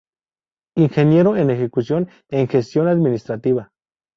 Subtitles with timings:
[0.77, 3.71] Ingeniero en Ejecución en gestión administrativa.